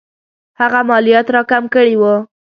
[0.59, 2.15] هغه مالیات را کم کړي وو.